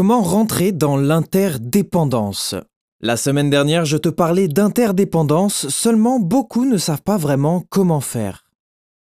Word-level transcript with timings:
Comment 0.00 0.22
rentrer 0.22 0.72
dans 0.72 0.96
l'interdépendance 0.96 2.54
La 3.02 3.18
semaine 3.18 3.50
dernière, 3.50 3.84
je 3.84 3.98
te 3.98 4.08
parlais 4.08 4.48
d'interdépendance, 4.48 5.68
seulement 5.68 6.18
beaucoup 6.18 6.64
ne 6.64 6.78
savent 6.78 7.02
pas 7.02 7.18
vraiment 7.18 7.66
comment 7.68 8.00
faire. 8.00 8.46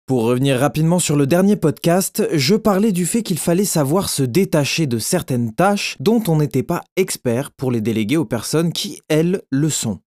Pour 0.08 0.24
revenir 0.24 0.58
rapidement 0.58 0.98
sur 0.98 1.14
le 1.14 1.28
dernier 1.28 1.54
podcast, 1.54 2.26
je 2.32 2.56
parlais 2.56 2.90
du 2.90 3.06
fait 3.06 3.22
qu'il 3.22 3.38
fallait 3.38 3.64
savoir 3.64 4.08
se 4.08 4.24
détacher 4.24 4.88
de 4.88 4.98
certaines 4.98 5.54
tâches 5.54 5.96
dont 6.00 6.20
on 6.26 6.38
n'était 6.38 6.64
pas 6.64 6.82
expert 6.96 7.52
pour 7.52 7.70
les 7.70 7.80
déléguer 7.80 8.16
aux 8.16 8.24
personnes 8.24 8.72
qui, 8.72 9.00
elles, 9.06 9.42
le 9.52 9.70
sont. 9.70 10.00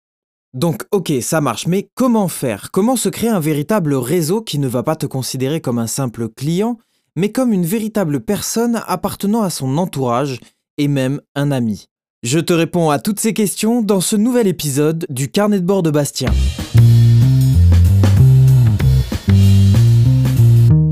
Donc 0.55 0.85
ok, 0.91 1.13
ça 1.21 1.39
marche, 1.39 1.67
mais 1.67 1.87
comment 1.93 2.29
faire? 2.29 2.71
Comment 2.71 2.95
se 2.95 3.09
créer 3.09 3.29
un 3.29 3.39
véritable 3.39 3.93
réseau 3.93 4.41
qui 4.41 4.57
ne 4.57 4.67
va 4.67 4.81
pas 4.81 4.95
te 4.95 5.05
considérer 5.05 5.61
comme 5.61 5.77
un 5.77 5.85
simple 5.85 6.29
client, 6.29 6.79
mais 7.15 7.31
comme 7.31 7.53
une 7.53 7.65
véritable 7.65 8.21
personne 8.21 8.81
appartenant 8.87 9.43
à 9.43 9.51
son 9.51 9.77
entourage 9.77 10.39
et 10.79 10.87
même 10.87 11.21
un 11.35 11.51
ami 11.51 11.85
Je 12.23 12.39
te 12.39 12.53
réponds 12.53 12.89
à 12.89 12.97
toutes 12.97 13.19
ces 13.19 13.33
questions 13.33 13.83
dans 13.83 14.01
ce 14.01 14.15
nouvel 14.15 14.47
épisode 14.47 15.05
du 15.09 15.29
Carnet 15.29 15.59
de 15.59 15.65
bord 15.65 15.83
de 15.83 15.91
Bastien. 15.91 16.31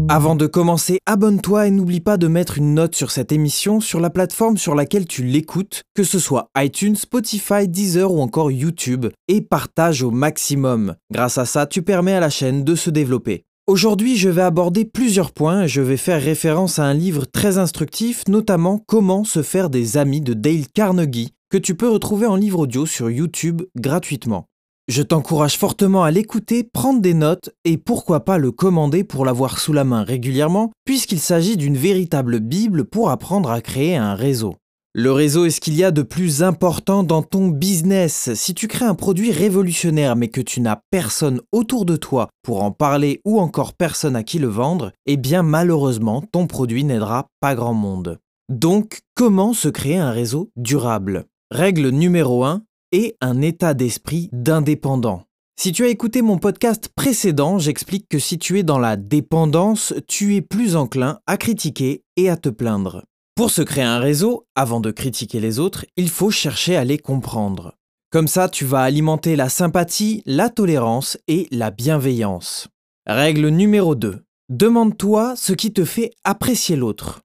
Avant 0.10 0.36
de 0.36 0.48
commencer, 0.48 1.00
abonne-toi 1.06 1.68
et 1.68 1.72
n'oublie 1.72 2.00
pas 2.00 2.16
de 2.16 2.28
mettre 2.28 2.58
une 2.58 2.74
note 2.74 2.96
sur 2.96 3.12
cette 3.12 3.34
émission 3.34 3.82
sur 3.82 4.00
la 4.00 4.10
plateforme 4.10 4.58
sur 4.58 4.74
laquelle 4.74 5.06
tu 5.06 5.24
l'écoutes, 5.24 5.84
que 5.96 6.04
ce 6.04 6.18
soit 6.18 6.50
iTunes, 6.58 6.96
Spotify, 6.96 7.68
Deezer 7.68 8.14
ou 8.14 8.22
encore 8.22 8.50
YouTube, 8.50 9.08
et 9.28 9.42
partage 9.42 10.04
au 10.04 10.12
maximum. 10.12 10.96
Grâce 11.12 11.38
à 11.38 11.46
ça, 11.46 11.66
tu 11.66 11.82
permets 11.82 12.14
à 12.14 12.22
la 12.22 12.30
chaîne 12.30 12.64
de 12.64 12.76
se 12.76 12.90
développer. 12.90 13.47
Aujourd'hui, 13.70 14.16
je 14.16 14.30
vais 14.30 14.44
aborder 14.44 14.86
plusieurs 14.86 15.34
points 15.34 15.64
et 15.64 15.68
je 15.68 15.82
vais 15.82 15.98
faire 15.98 16.22
référence 16.22 16.80
à 16.80 16.86
un 16.86 16.94
livre 16.94 17.26
très 17.26 17.58
instructif, 17.58 18.24
notamment 18.30 18.78
Comment 18.78 19.26
se 19.26 19.44
faire 19.44 19.70
des 19.70 19.98
amis 19.98 20.22
de 20.22 20.34
Dale 20.34 20.70
Carnegie, 20.74 21.34
que 21.50 21.58
tu 21.58 21.76
peux 21.76 21.90
retrouver 21.90 22.28
en 22.28 22.38
livre 22.38 22.60
audio 22.60 22.86
sur 22.86 23.10
YouTube 23.10 23.64
gratuitement. 23.76 24.46
Je 24.88 25.02
t'encourage 25.02 25.58
fortement 25.58 26.06
à 26.06 26.12
l'écouter, 26.12 26.64
prendre 26.64 27.02
des 27.02 27.14
notes 27.14 27.50
et 27.66 27.78
pourquoi 27.78 28.24
pas 28.24 28.38
le 28.38 28.54
commander 28.54 29.04
pour 29.04 29.26
l'avoir 29.26 29.60
sous 29.60 29.74
la 29.74 29.84
main 29.84 30.04
régulièrement, 30.04 30.72
puisqu'il 30.86 31.20
s'agit 31.20 31.58
d'une 31.58 31.76
véritable 31.76 32.40
Bible 32.40 32.86
pour 32.86 33.10
apprendre 33.10 33.52
à 33.52 33.60
créer 33.60 33.98
un 33.98 34.16
réseau. 34.16 34.56
Le 35.00 35.12
réseau 35.12 35.46
est 35.46 35.52
ce 35.52 35.62
qu'il 35.62 35.76
y 35.76 35.84
a 35.84 35.92
de 35.92 36.02
plus 36.02 36.42
important 36.42 37.04
dans 37.04 37.22
ton 37.22 37.50
business. 37.50 38.34
Si 38.34 38.56
tu 38.56 38.68
crées 38.68 38.86
un 38.86 38.96
produit 38.96 39.32
révolutionnaire 39.32 40.16
mais 40.16 40.30
que 40.30 40.42
tu 40.42 40.60
n'as 40.60 40.80
personne 40.90 41.40
autour 41.52 41.86
de 41.86 41.96
toi 41.96 42.30
pour 42.42 42.64
en 42.64 42.72
parler 42.72 43.22
ou 43.24 43.40
encore 43.40 43.74
personne 43.74 44.16
à 44.16 44.24
qui 44.24 44.40
le 44.40 44.48
vendre, 44.48 44.92
eh 45.06 45.16
bien 45.16 45.44
malheureusement 45.44 46.24
ton 46.24 46.48
produit 46.48 46.84
n'aidera 46.84 47.28
pas 47.42 47.54
grand 47.54 47.76
monde. 47.76 48.18
Donc 48.50 49.02
comment 49.14 49.54
se 49.54 49.70
créer 49.70 49.98
un 49.98 50.10
réseau 50.10 50.50
durable? 50.56 51.26
Règle 51.52 51.90
numéro 51.90 52.44
1, 52.44 52.64
et 52.92 53.16
un 53.22 53.44
état 53.44 53.76
d'esprit 53.76 54.30
d'indépendant. 54.34 55.26
Si 55.60 55.74
tu 55.74 55.84
as 55.84 55.90
écouté 55.90 56.24
mon 56.24 56.40
podcast 56.40 56.90
précédent, 56.96 57.60
j'explique 57.60 58.08
que 58.10 58.18
si 58.18 58.40
tu 58.40 58.58
es 58.58 58.64
dans 58.64 58.80
la 58.80 58.96
dépendance, 58.96 59.94
tu 60.08 60.36
es 60.36 60.42
plus 60.42 60.76
enclin 60.76 61.20
à 61.28 61.38
critiquer 61.38 62.02
et 62.16 62.32
à 62.32 62.36
te 62.36 62.50
plaindre. 62.50 63.04
Pour 63.38 63.52
se 63.52 63.62
créer 63.62 63.84
un 63.84 64.00
réseau, 64.00 64.48
avant 64.56 64.80
de 64.80 64.90
critiquer 64.90 65.40
les 65.40 65.60
autres, 65.60 65.86
il 65.96 66.10
faut 66.10 66.32
chercher 66.32 66.76
à 66.76 66.84
les 66.84 66.98
comprendre. 66.98 67.76
Comme 68.12 68.28
ça, 68.28 68.50
tu 68.50 68.66
vas 68.66 68.82
alimenter 68.82 69.36
la 69.36 69.48
sympathie, 69.48 70.24
la 70.26 70.50
tolérance 70.50 71.20
et 71.28 71.48
la 71.52 71.70
bienveillance. 71.70 72.68
Règle 73.06 73.50
numéro 73.50 73.94
2. 73.94 74.24
Demande-toi 74.50 75.36
ce 75.36 75.54
qui 75.54 75.72
te 75.72 75.86
fait 75.86 76.14
apprécier 76.24 76.76
l'autre. 76.76 77.22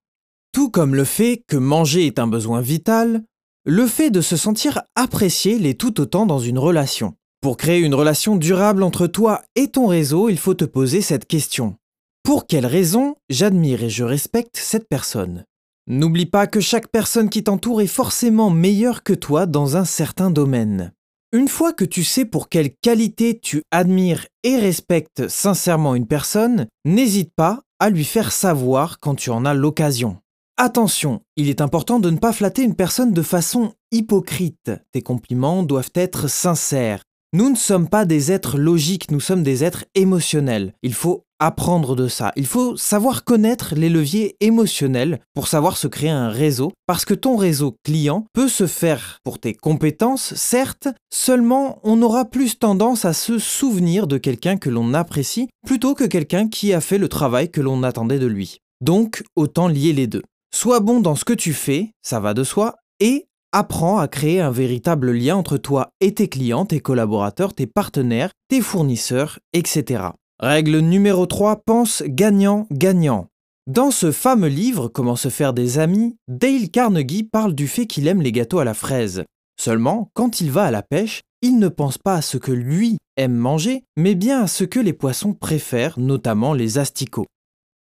Tout 0.53 0.69
comme 0.69 0.95
le 0.95 1.05
fait 1.05 1.45
que 1.49 1.57
manger 1.57 2.07
est 2.07 2.19
un 2.19 2.27
besoin 2.27 2.61
vital, 2.61 3.23
le 3.65 3.87
fait 3.87 4.11
de 4.11 4.21
se 4.21 4.37
sentir 4.37 4.83
apprécié 4.95 5.59
l'est 5.59 5.81
tout 5.81 5.99
autant 5.99 6.27
dans 6.27 6.41
une 6.41 6.59
relation. 6.59 7.15
Pour 7.41 7.57
créer 7.57 7.81
une 7.81 7.95
relation 7.95 8.37
durable 8.37 8.83
entre 8.83 9.07
toi 9.07 9.41
et 9.57 9.69
ton 9.69 9.87
réseau, 9.87 10.29
il 10.29 10.37
faut 10.37 10.53
te 10.53 10.67
poser 10.67 11.01
cette 11.01 11.25
question. 11.25 11.77
Pour 12.23 12.47
quelle 12.47 12.67
raison 12.67 13.15
j'admire 13.31 13.83
et 13.83 13.89
je 13.89 14.05
respecte 14.05 14.59
cette 14.59 14.89
personne? 14.91 15.47
N'oublie 15.89 16.27
pas 16.27 16.47
que 16.47 16.61
chaque 16.61 16.89
personne 16.89 17.29
qui 17.29 17.43
t'entoure 17.43 17.83
est 17.83 17.89
forcément 17.89 18.51
meilleure 18.51 19.03
que 19.03 19.13
toi 19.13 19.47
dans 19.47 19.77
un 19.77 19.85
certain 19.85 20.31
domaine. 20.31 20.93
Une 21.33 21.49
fois 21.49 21.73
que 21.73 21.85
tu 21.85 22.05
sais 22.05 22.25
pour 22.25 22.49
quelle 22.49 22.75
qualité 22.83 23.41
tu 23.41 23.63
admires 23.71 24.27
et 24.45 24.57
respectes 24.57 25.29
sincèrement 25.29 25.95
une 25.95 26.07
personne, 26.07 26.67
n'hésite 26.85 27.33
pas 27.35 27.63
à 27.81 27.91
lui 27.91 28.05
faire 28.05 28.31
savoir 28.31 29.01
quand 29.01 29.17
tu 29.17 29.31
en 29.31 29.45
as 29.45 29.55
l'occasion. 29.55 30.19
Attention, 30.57 31.23
il 31.37 31.49
est 31.49 31.61
important 31.61 31.99
de 31.99 32.11
ne 32.11 32.19
pas 32.19 32.33
flatter 32.33 32.63
une 32.63 32.77
personne 32.77 33.13
de 33.13 33.23
façon 33.23 33.75
hypocrite. 33.91 34.71
Tes 34.93 35.03
compliments 35.03 35.65
doivent 35.65 35.91
être 35.95 36.29
sincères. 36.29 37.03
Nous 37.33 37.49
ne 37.49 37.57
sommes 37.57 37.89
pas 37.89 38.05
des 38.05 38.31
êtres 38.31 38.59
logiques, 38.59 39.11
nous 39.11 39.19
sommes 39.19 39.43
des 39.43 39.65
êtres 39.65 39.87
émotionnels. 39.95 40.75
Il 40.83 40.93
faut 40.93 41.25
apprendre 41.43 41.97
de 41.97 42.07
ça. 42.07 42.33
Il 42.37 42.47
faut 42.47 42.77
savoir 42.77 43.25
connaître 43.25 43.75
les 43.75 43.89
leviers 43.89 44.37
émotionnels 44.41 45.19
pour 45.35 45.49
savoir 45.49 45.77
se 45.77 45.89
créer 45.89 46.11
un 46.11 46.29
réseau, 46.29 46.71
parce 46.87 47.05
que 47.05 47.15
ton 47.15 47.37
réseau 47.37 47.75
client 47.83 48.27
peut 48.33 48.49
se 48.49 48.69
faire 48.69 49.19
pour 49.25 49.41
tes 49.41 49.53
compétences, 49.53 50.35
certes, 50.35 50.87
seulement 51.13 51.81
on 51.83 52.01
aura 52.01 52.27
plus 52.27 52.61
tendance 52.61 53.05
à 53.05 53.13
se 53.13 53.41
souvenir 53.41 54.07
de 54.07 54.19
quelqu'un 54.19 54.57
que 54.57 54.71
l'on 54.71 54.95
apprécie 54.95 55.49
plutôt 55.67 55.95
que 55.95 56.05
quelqu'un 56.05 56.49
qui 56.49 56.73
a 56.73 56.81
fait 56.81 56.99
le 56.99 57.09
travail 57.09 57.51
que 57.51 57.61
l'on 57.61 57.83
attendait 57.83 58.21
de 58.21 58.27
lui. 58.27 58.59
Donc, 58.81 59.25
autant 59.35 59.67
lier 59.67 59.93
les 59.93 60.07
deux. 60.07 60.23
Sois 60.55 60.79
bon 60.79 61.01
dans 61.01 61.17
ce 61.17 61.25
que 61.25 61.33
tu 61.33 61.53
fais, 61.55 61.91
ça 62.03 62.21
va 62.21 62.35
de 62.35 62.45
soi, 62.45 62.77
et 63.01 63.27
apprends 63.51 63.99
à 63.99 64.07
créer 64.07 64.41
un 64.41 64.51
véritable 64.53 65.11
lien 65.11 65.37
entre 65.37 65.57
toi 65.57 65.91
et 66.01 66.15
tes 66.15 66.29
clients, 66.29 66.67
tes 66.67 66.81
collaborateurs, 66.81 67.53
tes 67.53 67.67
partenaires, 67.67 68.31
tes 68.49 68.61
fournisseurs, 68.61 69.41
etc. 69.53 70.05
Règle 70.43 70.79
numéro 70.79 71.25
3, 71.25 71.63
pense 71.65 72.03
gagnant-gagnant. 72.05 73.29
Dans 73.69 73.93
ce 73.93 74.11
fameux 74.11 74.49
livre 74.49 74.89
Comment 74.89 75.15
se 75.15 75.29
faire 75.29 75.53
des 75.53 75.79
amis, 75.79 76.17
Dale 76.27 76.69
Carnegie 76.69 77.23
parle 77.23 77.55
du 77.55 77.69
fait 77.69 77.87
qu'il 77.87 78.09
aime 78.09 78.21
les 78.21 78.33
gâteaux 78.33 78.59
à 78.59 78.65
la 78.65 78.75
fraise. 78.75 79.23
Seulement, 79.57 80.11
quand 80.15 80.41
il 80.41 80.51
va 80.51 80.65
à 80.65 80.73
la 80.73 80.83
pêche, 80.83 81.21
il 81.43 81.61
ne 81.61 81.69
pense 81.69 81.97
pas 81.97 82.17
à 82.17 82.23
ce 82.23 82.39
que 82.39 82.51
lui 82.51 82.99
aime 83.17 83.37
manger, 83.37 83.85
mais 83.97 84.17
bien 84.17 84.43
à 84.43 84.47
ce 84.49 84.65
que 84.65 84.81
les 84.81 84.93
poissons 84.93 85.33
préfèrent, 85.33 86.01
notamment 86.01 86.55
les 86.55 86.77
asticots. 86.77 87.27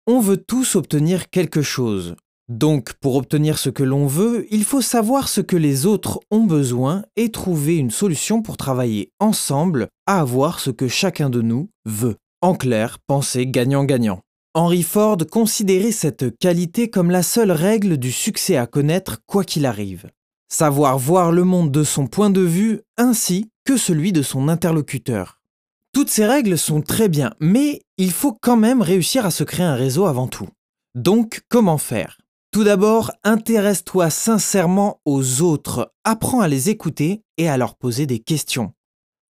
On 0.08 0.22
veut 0.22 0.38
tous 0.38 0.78
obtenir 0.78 1.30
quelque 1.30 1.62
chose, 1.62 2.16
donc, 2.48 2.94
pour 3.02 3.16
obtenir 3.16 3.58
ce 3.58 3.72
que 3.72 3.82
l'on 3.82 4.06
veut, 4.06 4.46
il 4.52 4.64
faut 4.64 4.82
savoir 4.82 5.30
ce 5.30 5.42
que 5.42 5.56
les 5.56 5.88
autres 5.88 6.20
ont 6.30 6.44
besoin 6.44 7.04
et 7.16 7.32
trouver 7.32 7.78
une 7.78 7.90
solution 7.90 8.44
pour 8.44 8.56
travailler 8.56 9.10
ensemble 9.20 9.88
à 10.06 10.20
avoir 10.20 10.60
ce 10.60 10.70
que 10.70 10.88
chacun 10.88 11.32
de 11.32 11.42
nous 11.42 11.70
veut. 11.86 12.18
En 12.46 12.54
clair, 12.54 13.00
penser 13.00 13.48
gagnant-gagnant. 13.48 14.20
Henry 14.54 14.84
Ford 14.84 15.18
considérait 15.32 15.92
cette 15.92 16.38
qualité 16.38 16.92
comme 16.92 17.10
la 17.10 17.24
seule 17.24 17.50
règle 17.50 17.98
du 17.98 18.12
succès 18.12 18.56
à 18.56 18.68
connaître 18.68 19.18
quoi 19.26 19.44
qu'il 19.44 19.66
arrive. 19.66 20.12
Savoir 20.48 21.00
voir 21.00 21.32
le 21.32 21.44
monde 21.44 21.72
de 21.72 21.84
son 21.84 22.06
point 22.06 22.30
de 22.30 22.42
vue 22.42 22.82
ainsi 22.98 23.50
que 23.64 23.78
celui 23.78 24.12
de 24.12 24.22
son 24.22 24.48
interlocuteur. 24.48 25.42
Toutes 25.92 26.12
ces 26.12 26.28
règles 26.28 26.60
sont 26.60 26.82
très 26.82 27.10
bien, 27.10 27.34
mais 27.40 27.82
il 27.98 28.12
faut 28.12 28.38
quand 28.40 28.58
même 28.58 28.84
réussir 28.84 29.26
à 29.26 29.32
se 29.32 29.44
créer 29.44 29.66
un 29.66 29.74
réseau 29.74 30.06
avant 30.06 30.28
tout. 30.28 30.50
Donc, 30.94 31.42
comment 31.50 31.80
faire? 31.80 32.20
Tout 32.52 32.64
d'abord, 32.64 33.12
intéresse-toi 33.24 34.12
sincèrement 34.12 35.02
aux 35.04 35.42
autres, 35.42 35.92
apprends 36.04 36.42
à 36.42 36.48
les 36.48 36.70
écouter 36.70 37.24
et 37.40 37.50
à 37.50 37.58
leur 37.58 37.74
poser 37.76 38.06
des 38.06 38.20
questions. 38.20 38.75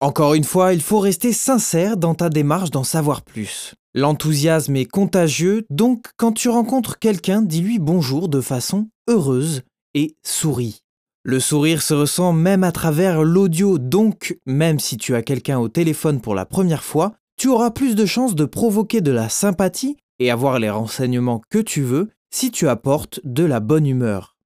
Encore 0.02 0.34
une 0.34 0.46
fois, 0.46 0.74
il 0.74 0.82
faut 0.82 1.00
rester 1.00 1.34
sincère 1.34 1.98
dans 1.98 2.16
ta 2.16 2.30
démarche 2.30 2.72
d'en 2.72 2.86
savoir 2.86 3.22
plus. 3.22 3.76
L'enthousiasme 3.94 4.78
est 4.78 4.86
contagieux, 4.86 5.66
donc 5.70 6.12
quand 6.16 6.32
tu 6.32 6.48
rencontres 6.48 7.00
quelqu'un, 7.00 7.42
dis-lui 7.42 7.80
bonjour 7.80 8.30
de 8.30 8.40
façon 8.40 8.88
heureuse 9.10 9.64
et 9.96 10.16
souris. 10.24 10.84
Le 11.24 11.42
sourire 11.42 11.82
se 11.82 11.94
ressent 11.94 12.32
même 12.32 12.64
à 12.64 12.72
travers 12.72 13.24
l'audio, 13.26 13.78
donc 13.78 14.38
même 14.46 14.80
si 14.80 14.96
tu 14.96 15.16
as 15.16 15.22
quelqu'un 15.22 15.60
au 15.60 15.68
téléphone 15.68 16.22
pour 16.22 16.34
la 16.34 16.46
première 16.46 16.84
fois, 16.84 17.16
tu 17.38 17.50
auras 17.50 17.72
plus 17.72 17.96
de 17.96 18.06
chances 18.06 18.36
de 18.36 18.46
provoquer 18.46 19.02
de 19.02 19.12
la 19.12 19.28
sympathie 19.28 19.98
et 20.20 20.32
avoir 20.32 20.60
les 20.60 20.70
renseignements 20.70 21.42
que 21.50 21.60
tu 21.60 21.82
veux 21.82 22.10
si 22.34 22.52
tu 22.52 22.70
apportes 22.70 23.20
de 23.26 23.44
la 23.44 23.60
bonne 23.60 23.86
humeur. 23.86 24.38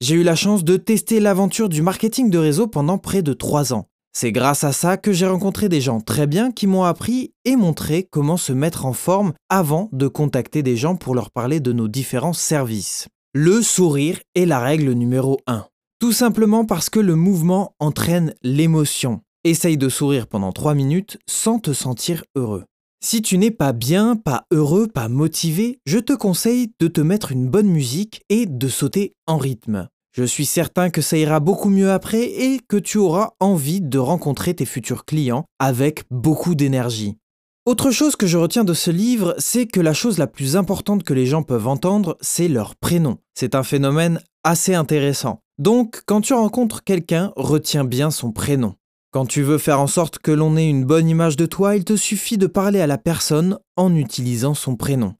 J'ai 0.00 0.14
eu 0.14 0.22
la 0.22 0.36
chance 0.36 0.62
de 0.62 0.76
tester 0.76 1.18
l'aventure 1.18 1.68
du 1.68 1.82
marketing 1.82 2.30
de 2.30 2.38
réseau 2.38 2.68
pendant 2.68 2.98
près 2.98 3.22
de 3.22 3.32
3 3.32 3.72
ans. 3.72 3.88
C'est 4.14 4.30
grâce 4.30 4.62
à 4.62 4.72
ça 4.72 4.98
que 4.98 5.12
j'ai 5.12 5.26
rencontré 5.26 5.70
des 5.70 5.80
gens 5.80 6.00
très 6.00 6.26
bien 6.26 6.52
qui 6.52 6.66
m'ont 6.66 6.84
appris 6.84 7.32
et 7.46 7.56
montré 7.56 8.06
comment 8.10 8.36
se 8.36 8.52
mettre 8.52 8.84
en 8.84 8.92
forme 8.92 9.32
avant 9.48 9.88
de 9.92 10.06
contacter 10.06 10.62
des 10.62 10.76
gens 10.76 10.96
pour 10.96 11.14
leur 11.14 11.30
parler 11.30 11.60
de 11.60 11.72
nos 11.72 11.88
différents 11.88 12.34
services. 12.34 13.08
Le 13.32 13.62
sourire 13.62 14.20
est 14.34 14.44
la 14.44 14.60
règle 14.60 14.92
numéro 14.92 15.40
1. 15.46 15.64
Tout 15.98 16.12
simplement 16.12 16.66
parce 16.66 16.90
que 16.90 17.00
le 17.00 17.16
mouvement 17.16 17.74
entraîne 17.78 18.34
l'émotion. 18.42 19.22
Essaye 19.44 19.78
de 19.78 19.88
sourire 19.88 20.26
pendant 20.26 20.52
3 20.52 20.74
minutes 20.74 21.18
sans 21.26 21.58
te 21.58 21.72
sentir 21.72 22.24
heureux. 22.36 22.64
Si 23.02 23.22
tu 23.22 23.38
n'es 23.38 23.50
pas 23.50 23.72
bien, 23.72 24.14
pas 24.14 24.44
heureux, 24.52 24.86
pas 24.86 25.08
motivé, 25.08 25.80
je 25.86 25.98
te 25.98 26.12
conseille 26.12 26.72
de 26.78 26.86
te 26.86 27.00
mettre 27.00 27.32
une 27.32 27.48
bonne 27.48 27.68
musique 27.68 28.22
et 28.28 28.44
de 28.46 28.68
sauter 28.68 29.14
en 29.26 29.38
rythme. 29.38 29.88
Je 30.14 30.24
suis 30.24 30.44
certain 30.44 30.90
que 30.90 31.00
ça 31.00 31.16
ira 31.16 31.40
beaucoup 31.40 31.70
mieux 31.70 31.90
après 31.90 32.24
et 32.24 32.60
que 32.68 32.76
tu 32.76 32.98
auras 32.98 33.30
envie 33.40 33.80
de 33.80 33.98
rencontrer 33.98 34.52
tes 34.52 34.66
futurs 34.66 35.06
clients 35.06 35.46
avec 35.58 36.04
beaucoup 36.10 36.54
d'énergie. 36.54 37.16
Autre 37.64 37.90
chose 37.90 38.16
que 38.16 38.26
je 38.26 38.36
retiens 38.36 38.64
de 38.64 38.74
ce 38.74 38.90
livre, 38.90 39.34
c'est 39.38 39.66
que 39.66 39.80
la 39.80 39.94
chose 39.94 40.18
la 40.18 40.26
plus 40.26 40.56
importante 40.56 41.02
que 41.02 41.14
les 41.14 41.24
gens 41.24 41.42
peuvent 41.42 41.68
entendre, 41.68 42.18
c'est 42.20 42.48
leur 42.48 42.76
prénom. 42.76 43.18
C'est 43.34 43.54
un 43.54 43.62
phénomène 43.62 44.20
assez 44.44 44.74
intéressant. 44.74 45.38
Donc, 45.58 46.02
quand 46.06 46.20
tu 46.20 46.34
rencontres 46.34 46.84
quelqu'un, 46.84 47.32
retiens 47.36 47.84
bien 47.84 48.10
son 48.10 48.32
prénom. 48.32 48.74
Quand 49.12 49.24
tu 49.24 49.42
veux 49.42 49.58
faire 49.58 49.80
en 49.80 49.86
sorte 49.86 50.18
que 50.18 50.32
l'on 50.32 50.56
ait 50.56 50.68
une 50.68 50.84
bonne 50.84 51.08
image 51.08 51.36
de 51.36 51.46
toi, 51.46 51.76
il 51.76 51.84
te 51.84 51.96
suffit 51.96 52.36
de 52.36 52.46
parler 52.46 52.80
à 52.80 52.86
la 52.86 52.98
personne 52.98 53.58
en 53.76 53.94
utilisant 53.94 54.54
son 54.54 54.76
prénom. 54.76 55.14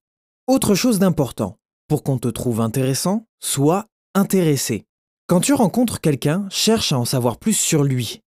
Autre 0.48 0.74
chose 0.74 0.98
d'important, 0.98 1.58
pour 1.88 2.02
qu'on 2.02 2.18
te 2.18 2.28
trouve 2.28 2.60
intéressant, 2.60 3.26
sois 3.38 3.86
intéressé. 4.14 4.84
Quand 5.26 5.40
tu 5.40 5.54
rencontres 5.54 6.00
quelqu'un, 6.00 6.46
cherche 6.50 6.92
à 6.92 6.98
en 6.98 7.04
savoir 7.04 7.38
plus 7.38 7.56
sur 7.56 7.84
lui. 7.84 8.20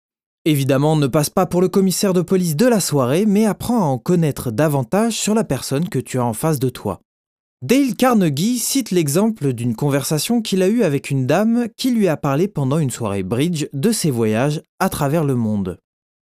Évidemment, 0.45 0.97
ne 0.97 1.07
passe 1.07 1.31
pas 1.31 1.47
pour 1.47 1.61
le 1.61 1.69
commissaire 1.69 2.13
de 2.13 2.21
police 2.21 2.57
de 2.57 2.67
la 2.67 2.81
soirée, 2.81 3.27
mais 3.27 3.47
apprends 3.47 3.83
à 3.83 3.87
en 3.87 3.99
connaître 3.99 4.51
davantage 4.51 5.15
sur 5.15 5.35
la 5.35 5.45
personne 5.45 5.89
que 5.89 5.99
tu 5.99 6.19
as 6.19 6.25
en 6.25 6.33
face 6.33 6.59
de 6.59 6.69
toi. 6.69 7.01
Dale 7.63 7.95
Carnegie 7.95 8.59
cite 8.59 8.91
l'exemple 8.91 9.53
d'une 9.53 9.77
conversation 9.77 10.43
qu'il 10.43 10.65
a 10.65 10.69
eue 10.69 10.83
avec 10.83 11.11
une 11.11 11.29
dame 11.29 11.69
qui 11.77 11.93
lui 11.93 12.09
a 12.09 12.17
parlé 12.17 12.49
pendant 12.49 12.79
une 12.79 12.91
soirée 12.91 13.23
bridge 13.23 13.67
de 13.73 13.93
ses 13.93 14.11
voyages 14.11 14.61
à 14.81 14.89
travers 14.89 15.25
le 15.25 15.37
monde. 15.37 15.79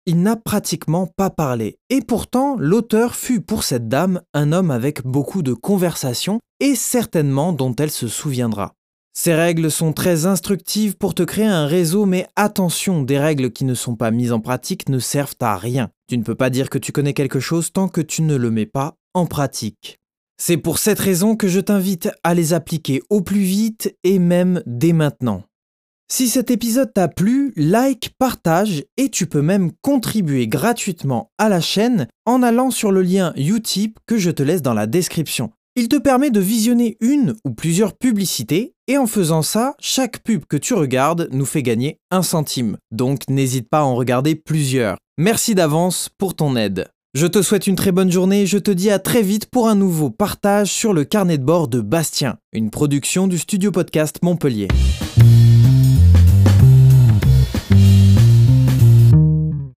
Il 0.06 0.22
n'a 0.22 0.36
pratiquement 0.36 1.06
pas 1.06 1.28
parlé, 1.28 1.76
et 1.90 2.00
pourtant 2.00 2.56
l'auteur 2.58 3.14
fut 3.14 3.42
pour 3.42 3.64
cette 3.64 3.88
dame 3.88 4.22
un 4.32 4.52
homme 4.52 4.70
avec 4.70 5.04
beaucoup 5.04 5.42
de 5.42 5.52
conversations 5.52 6.40
et 6.60 6.74
certainement 6.74 7.52
dont 7.52 7.74
elle 7.76 7.90
se 7.90 8.08
souviendra. 8.08 8.72
Ces 9.18 9.34
règles 9.34 9.70
sont 9.70 9.94
très 9.94 10.26
instructives 10.26 10.98
pour 10.98 11.14
te 11.14 11.22
créer 11.22 11.46
un 11.46 11.66
réseau, 11.66 12.04
mais 12.04 12.26
attention, 12.36 13.02
des 13.02 13.18
règles 13.18 13.50
qui 13.50 13.64
ne 13.64 13.72
sont 13.72 13.96
pas 13.96 14.10
mises 14.10 14.30
en 14.30 14.40
pratique 14.40 14.90
ne 14.90 14.98
servent 14.98 15.36
à 15.40 15.56
rien. 15.56 15.88
Tu 16.06 16.18
ne 16.18 16.22
peux 16.22 16.34
pas 16.34 16.50
dire 16.50 16.68
que 16.68 16.76
tu 16.76 16.92
connais 16.92 17.14
quelque 17.14 17.40
chose 17.40 17.72
tant 17.72 17.88
que 17.88 18.02
tu 18.02 18.20
ne 18.20 18.36
le 18.36 18.50
mets 18.50 18.66
pas 18.66 18.98
en 19.14 19.24
pratique. 19.24 19.98
C'est 20.36 20.58
pour 20.58 20.78
cette 20.78 20.98
raison 20.98 21.34
que 21.34 21.48
je 21.48 21.60
t'invite 21.60 22.10
à 22.24 22.34
les 22.34 22.52
appliquer 22.52 23.00
au 23.08 23.22
plus 23.22 23.40
vite 23.40 23.96
et 24.04 24.18
même 24.18 24.62
dès 24.66 24.92
maintenant. 24.92 25.44
Si 26.12 26.28
cet 26.28 26.50
épisode 26.50 26.92
t'a 26.92 27.08
plu, 27.08 27.54
like, 27.56 28.10
partage 28.18 28.84
et 28.98 29.08
tu 29.08 29.26
peux 29.26 29.40
même 29.40 29.72
contribuer 29.80 30.46
gratuitement 30.46 31.30
à 31.38 31.48
la 31.48 31.62
chaîne 31.62 32.06
en 32.26 32.42
allant 32.42 32.70
sur 32.70 32.92
le 32.92 33.00
lien 33.00 33.32
Utip 33.34 33.98
que 34.06 34.18
je 34.18 34.30
te 34.30 34.42
laisse 34.42 34.62
dans 34.62 34.74
la 34.74 34.86
description. 34.86 35.52
Il 35.74 35.88
te 35.88 35.96
permet 35.96 36.30
de 36.30 36.40
visionner 36.40 36.98
une 37.00 37.34
ou 37.44 37.52
plusieurs 37.52 37.96
publicités 37.96 38.74
et 38.88 38.98
en 38.98 39.06
faisant 39.06 39.42
ça, 39.42 39.74
chaque 39.78 40.22
pub 40.22 40.44
que 40.44 40.56
tu 40.56 40.74
regardes 40.74 41.28
nous 41.32 41.44
fait 41.44 41.62
gagner 41.62 41.98
un 42.10 42.22
centime. 42.22 42.76
Donc 42.90 43.28
n'hésite 43.28 43.68
pas 43.68 43.80
à 43.80 43.84
en 43.84 43.94
regarder 43.94 44.34
plusieurs. 44.34 44.96
Merci 45.18 45.54
d'avance 45.54 46.08
pour 46.18 46.34
ton 46.34 46.56
aide. 46.56 46.88
Je 47.14 47.26
te 47.26 47.40
souhaite 47.40 47.66
une 47.66 47.76
très 47.76 47.92
bonne 47.92 48.12
journée 48.12 48.42
et 48.42 48.46
je 48.46 48.58
te 48.58 48.70
dis 48.70 48.90
à 48.90 48.98
très 48.98 49.22
vite 49.22 49.46
pour 49.46 49.68
un 49.68 49.74
nouveau 49.74 50.10
partage 50.10 50.70
sur 50.70 50.92
le 50.92 51.04
carnet 51.04 51.38
de 51.38 51.44
bord 51.44 51.66
de 51.66 51.80
Bastien, 51.80 52.36
une 52.52 52.70
production 52.70 53.26
du 53.26 53.38
studio 53.38 53.72
podcast 53.72 54.18
Montpellier. 54.22 54.68